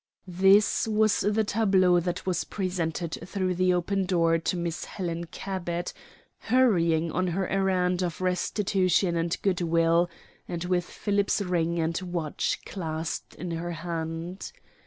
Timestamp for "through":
3.23-3.53